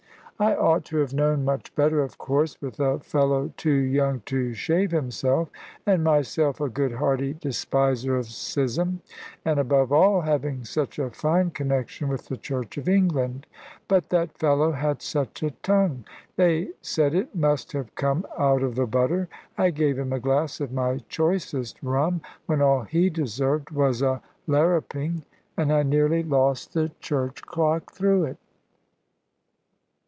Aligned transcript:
I 0.39 0.55
ought 0.55 0.85
to 0.85 0.97
have 0.97 1.13
known 1.13 1.45
much 1.45 1.75
better, 1.75 2.01
of 2.01 2.17
course, 2.17 2.59
with 2.59 2.79
a 2.79 2.97
fellow 2.97 3.53
too 3.57 3.69
young 3.69 4.21
to 4.21 4.55
shave 4.55 4.89
himself, 4.89 5.51
and 5.85 6.03
myself 6.03 6.59
a 6.59 6.67
good 6.67 6.93
hearty 6.93 7.33
despiser 7.35 8.17
of 8.17 8.25
schism, 8.25 9.03
and 9.45 9.59
above 9.59 9.91
all 9.91 10.21
having 10.21 10.63
such 10.63 10.97
a 10.97 11.11
fine 11.11 11.51
connection 11.51 12.07
with 12.07 12.25
the 12.27 12.37
Church 12.37 12.79
of 12.79 12.89
England. 12.89 13.45
But 13.87 14.09
that 14.09 14.35
fellow 14.35 14.71
had 14.71 15.03
such 15.03 15.43
a 15.43 15.51
tongue 15.61 16.05
they 16.37 16.69
said 16.81 17.13
it 17.13 17.35
must 17.35 17.71
have 17.73 17.93
come 17.93 18.25
out 18.35 18.63
of 18.63 18.73
the 18.73 18.87
butter. 18.87 19.29
I 19.59 19.69
gave 19.69 19.99
him 19.99 20.11
a 20.11 20.19
glass 20.19 20.59
of 20.59 20.71
my 20.71 21.01
choicest 21.07 21.83
rum, 21.83 22.19
when 22.47 22.63
all 22.63 22.81
he 22.81 23.11
deserved 23.11 23.69
was 23.69 24.01
a 24.01 24.23
larruping. 24.47 25.21
And 25.55 25.71
I 25.71 25.83
nearly 25.83 26.23
lost 26.23 26.73
the 26.73 26.91
church 26.99 27.43
clock 27.43 27.91
through 27.91 28.23
it. 28.23 28.37